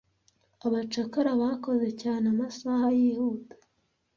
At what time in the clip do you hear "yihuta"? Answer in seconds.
2.99-3.55